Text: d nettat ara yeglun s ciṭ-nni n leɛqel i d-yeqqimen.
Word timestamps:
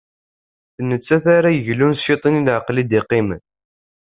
d 0.79 0.81
nettat 0.89 1.25
ara 1.35 1.49
yeglun 1.51 1.93
s 1.99 2.01
ciṭ-nni 2.05 2.39
n 2.41 2.45
leɛqel 2.47 2.77
i 2.81 2.83
d-yeqqimen. 2.85 3.41